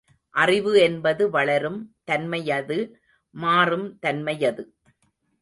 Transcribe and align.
அறிவு 0.35 0.71
என்பது 0.81 1.29
வளரும் 1.29 1.95
தன்மையது 2.03 2.79
மாறும் 3.35 3.87
தன்மையது. 3.99 4.65